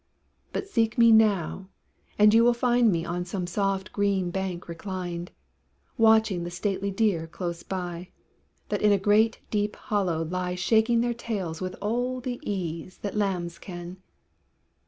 But 0.51 0.65
seek 0.67 0.97
me 0.97 1.11
now, 1.11 1.69
and 2.17 2.33
you 2.33 2.43
will 2.43 2.55
find 2.55 2.91
Me 2.91 3.05
on 3.05 3.23
some 3.23 3.45
soft 3.45 3.91
green 3.93 4.31
bank 4.31 4.67
reclined; 4.67 5.29
Watching 5.95 6.43
the 6.43 6.49
stately 6.49 6.89
deer 6.89 7.27
close 7.27 7.61
by, 7.61 8.09
That 8.69 8.81
in 8.81 8.91
a 8.91 8.97
great 8.97 9.41
deep 9.51 9.75
hollow 9.75 10.25
lie 10.25 10.55
Shaking 10.55 11.01
their 11.01 11.13
tails 11.13 11.61
with 11.61 11.75
all 11.83 12.19
the 12.19 12.39
ease 12.41 12.97
That 13.03 13.15
lambs 13.15 13.59
can. 13.59 13.97